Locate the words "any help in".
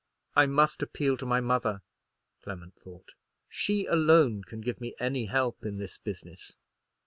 4.99-5.77